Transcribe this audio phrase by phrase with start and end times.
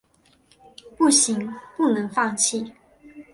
[0.97, 2.73] 不行，不能放弃